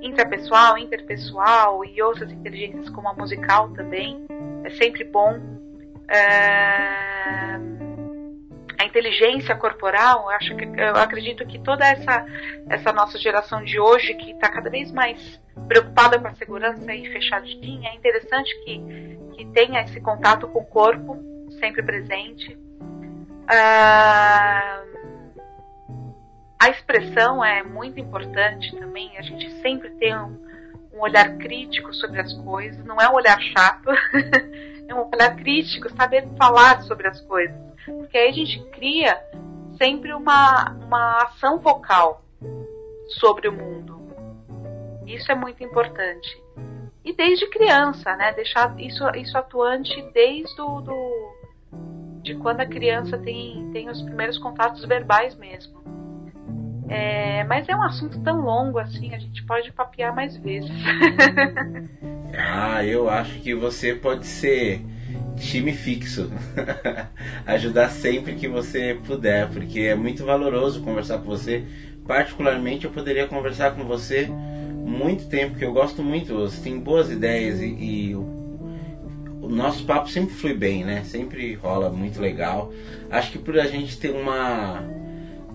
intrapessoal, 0.00 0.78
interpessoal 0.78 1.84
e 1.84 2.00
outras 2.00 2.30
inteligências 2.30 2.88
como 2.90 3.08
a 3.08 3.14
musical 3.14 3.68
também, 3.70 4.24
é 4.62 4.70
sempre 4.70 5.02
bom. 5.02 5.40
É, 6.08 7.58
a 8.78 8.84
inteligência 8.84 9.56
corporal, 9.56 10.22
eu 10.22 10.30
acho 10.30 10.56
que 10.56 10.64
eu 10.64 10.94
acredito 10.94 11.44
que 11.44 11.58
toda 11.58 11.84
essa 11.84 12.24
essa 12.68 12.92
nossa 12.92 13.18
geração 13.18 13.64
de 13.64 13.80
hoje 13.80 14.14
que 14.14 14.30
está 14.30 14.48
cada 14.48 14.70
vez 14.70 14.92
mais 14.92 15.40
preocupada 15.66 16.18
com 16.18 16.28
a 16.28 16.34
segurança 16.34 16.94
e 16.94 17.06
fechadinha, 17.12 17.90
é 17.90 17.96
interessante 17.96 18.56
que 18.64 19.18
que 19.36 19.46
tenha 19.46 19.82
esse 19.82 20.00
contato 20.00 20.46
com 20.46 20.60
o 20.60 20.66
corpo 20.66 21.18
sempre 21.58 21.82
presente. 21.82 22.56
Ah, 23.48 24.84
a 26.60 26.68
expressão 26.68 27.44
é 27.44 27.62
muito 27.62 27.98
importante 27.98 28.76
também. 28.76 29.16
A 29.16 29.22
gente 29.22 29.50
sempre 29.62 29.90
tem 29.90 30.14
um, 30.16 30.38
um 30.92 31.00
olhar 31.00 31.36
crítico 31.38 31.92
sobre 31.94 32.20
as 32.20 32.32
coisas. 32.34 32.84
Não 32.84 33.00
é 33.00 33.08
um 33.08 33.14
olhar 33.14 33.40
chato, 33.40 33.88
é 34.86 34.94
um 34.94 35.08
olhar 35.12 35.34
crítico, 35.36 35.90
saber 35.96 36.28
falar 36.36 36.82
sobre 36.82 37.08
as 37.08 37.20
coisas 37.22 37.70
porque 37.84 38.16
aí 38.16 38.30
a 38.30 38.32
gente 38.32 38.60
cria 38.70 39.20
sempre 39.78 40.12
uma, 40.12 40.72
uma 40.84 41.22
ação 41.22 41.58
vocal 41.58 42.22
sobre 43.20 43.48
o 43.48 43.52
mundo. 43.52 44.00
Isso 45.06 45.30
é 45.30 45.34
muito 45.34 45.62
importante. 45.62 46.42
E 47.04 47.12
desde 47.12 47.48
criança, 47.48 48.14
né? 48.16 48.32
Deixar 48.32 48.78
isso, 48.78 49.04
isso 49.16 49.36
atuante 49.36 50.00
desde 50.12 50.60
o, 50.60 50.80
do, 50.80 51.34
de 52.22 52.34
quando 52.36 52.60
a 52.60 52.66
criança 52.66 53.18
tem, 53.18 53.70
tem 53.72 53.88
os 53.88 54.02
primeiros 54.02 54.38
contatos 54.38 54.84
verbais 54.84 55.34
mesmo. 55.36 55.80
É, 56.90 57.44
mas 57.44 57.68
é 57.68 57.76
um 57.76 57.82
assunto 57.82 58.18
tão 58.18 58.40
longo 58.40 58.76
assim, 58.76 59.14
a 59.14 59.18
gente 59.18 59.44
pode 59.44 59.70
papear 59.70 60.12
mais 60.12 60.36
vezes. 60.36 60.72
ah, 62.36 62.84
eu 62.84 63.08
acho 63.08 63.38
que 63.38 63.54
você 63.54 63.94
pode 63.94 64.26
ser 64.26 64.84
time 65.36 65.72
fixo. 65.72 66.28
Ajudar 67.46 67.90
sempre 67.90 68.34
que 68.34 68.48
você 68.48 68.98
puder, 69.06 69.48
porque 69.50 69.82
é 69.82 69.94
muito 69.94 70.24
valoroso 70.24 70.82
conversar 70.82 71.18
com 71.18 71.26
você. 71.26 71.64
Particularmente, 72.08 72.86
eu 72.86 72.90
poderia 72.90 73.28
conversar 73.28 73.76
com 73.76 73.84
você 73.84 74.28
muito 74.84 75.28
tempo, 75.28 75.56
que 75.56 75.64
eu 75.64 75.72
gosto 75.72 76.02
muito. 76.02 76.34
Você 76.34 76.60
tem 76.60 76.80
boas 76.80 77.08
ideias 77.08 77.60
e, 77.60 77.68
e 77.68 78.14
o, 78.16 78.22
o 79.42 79.48
nosso 79.48 79.84
papo 79.84 80.10
sempre 80.10 80.34
flui 80.34 80.54
bem, 80.54 80.84
né? 80.84 81.04
Sempre 81.04 81.54
rola 81.54 81.88
muito 81.88 82.20
legal. 82.20 82.72
Acho 83.08 83.30
que 83.30 83.38
por 83.38 83.56
a 83.60 83.66
gente 83.68 83.96
ter 83.96 84.10
uma 84.10 84.82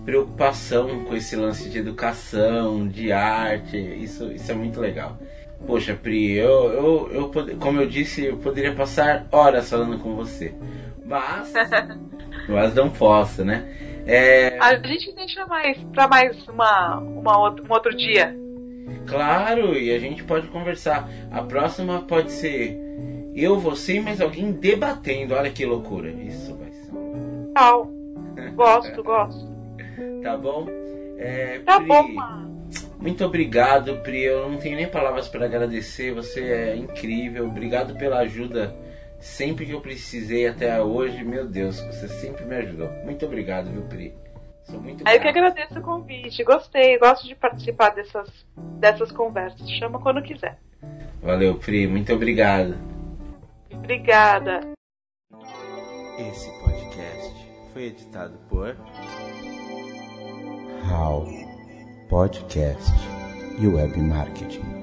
preocupação 0.06 1.04
com 1.04 1.16
esse 1.16 1.34
lance 1.34 1.68
de 1.68 1.78
educação, 1.78 2.86
de 2.86 3.10
arte, 3.10 3.76
isso, 3.76 4.32
isso 4.32 4.52
é 4.52 4.54
muito 4.54 4.80
legal. 4.80 5.18
Poxa, 5.66 5.98
Pri, 6.00 6.32
eu, 6.32 6.72
eu, 6.72 7.10
eu, 7.12 7.58
como 7.58 7.80
eu 7.80 7.88
disse, 7.88 8.24
eu 8.24 8.36
poderia 8.36 8.72
passar 8.72 9.26
horas 9.32 9.68
falando 9.68 9.98
com 9.98 10.14
você. 10.14 10.54
Mas. 11.04 11.52
mas 12.48 12.74
não 12.74 12.88
posso, 12.88 13.44
né? 13.44 13.68
É... 14.06 14.56
A 14.60 14.76
gente 14.76 15.12
deixa 15.12 15.44
mais 15.46 15.76
para 15.92 16.06
mais 16.06 16.46
uma, 16.46 16.98
uma 16.98 17.38
outro, 17.40 17.64
um 17.68 17.72
outro 17.72 17.96
dia. 17.96 18.36
Claro, 19.08 19.76
e 19.76 19.92
a 19.92 19.98
gente 19.98 20.22
pode 20.22 20.46
conversar. 20.48 21.08
A 21.32 21.42
próxima 21.42 22.02
pode 22.02 22.30
ser 22.30 22.78
eu, 23.34 23.58
você 23.58 23.96
e 23.96 24.00
mais 24.00 24.20
alguém 24.20 24.52
debatendo. 24.52 25.34
Olha 25.34 25.50
que 25.50 25.66
loucura. 25.66 26.10
Isso 26.10 26.54
vai 26.54 26.70
ser. 26.70 26.92
Legal. 26.94 27.90
Gosto, 28.54 29.02
gosto. 29.02 29.55
Tá 30.22 30.36
bom? 30.36 30.66
É, 31.18 31.60
tá 31.60 31.76
Pri, 31.76 31.86
bom, 31.86 32.08
mano. 32.08 32.68
Muito 32.98 33.24
obrigado, 33.24 33.96
Pri. 34.02 34.22
Eu 34.24 34.50
não 34.50 34.58
tenho 34.58 34.76
nem 34.76 34.88
palavras 34.88 35.28
para 35.28 35.46
agradecer. 35.46 36.12
Você 36.14 36.40
é 36.40 36.76
incrível. 36.76 37.46
Obrigado 37.46 37.96
pela 37.96 38.18
ajuda 38.18 38.74
sempre 39.18 39.66
que 39.66 39.72
eu 39.72 39.80
precisei 39.80 40.46
até 40.46 40.80
hoje. 40.82 41.24
Meu 41.24 41.46
Deus, 41.46 41.80
você 41.80 42.08
sempre 42.08 42.44
me 42.44 42.56
ajudou. 42.56 42.90
Muito 43.04 43.24
obrigado, 43.26 43.70
viu, 43.70 43.82
Pri? 43.82 44.14
Sou 44.64 44.80
muito 44.80 45.04
grato. 45.04 45.16
Eu 45.16 45.20
que 45.20 45.28
agradeço 45.28 45.78
o 45.78 45.82
convite. 45.82 46.42
Gostei, 46.42 46.98
gosto 46.98 47.26
de 47.26 47.34
participar 47.34 47.90
dessas, 47.90 48.28
dessas 48.78 49.12
conversas. 49.12 49.70
Chama 49.70 50.00
quando 50.00 50.22
quiser. 50.22 50.58
Valeu, 51.22 51.54
Pri. 51.56 51.86
Muito 51.86 52.12
obrigado. 52.12 52.76
Obrigada. 53.72 54.60
Esse 56.18 56.50
podcast 56.60 57.46
foi 57.72 57.84
editado 57.84 58.38
por 58.48 58.76
How 60.88 61.26
Podcast 62.08 62.94
e 63.58 63.66
Web 63.66 63.96
Marketing. 63.96 64.75